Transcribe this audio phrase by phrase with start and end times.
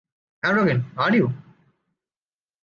[0.43, 1.31] arrogant are you?